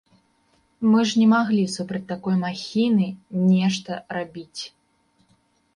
Мы 0.93 0.99
ж 1.11 1.21
не 1.23 1.27
маглі 1.33 1.65
супраць 1.75 2.03
такой 2.13 2.35
махіны 2.45 3.07
нешта 3.53 3.91
рабіць. 4.21 4.61